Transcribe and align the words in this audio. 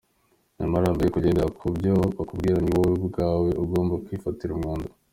Nyamara 0.57 0.93
mbere 0.95 1.07
yuko 1.07 1.19
ugendera 1.19 1.49
ku 1.57 1.65
byo 1.77 1.93
bakubwira, 2.17 2.57
ni 2.61 2.71
wowe 2.77 2.95
ubwawe 3.01 3.49
ugomba 3.63 4.01
kwifatira 4.05 4.51
umwanzuro. 4.53 4.95